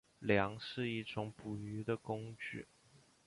[0.17, 2.65] 梁是一种捕鱼的工具。